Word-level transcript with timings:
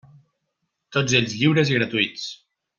Tots 0.97 1.15
ells 1.21 1.37
lliures 1.43 1.73
i 1.75 1.79
gratuïts. 1.79 2.27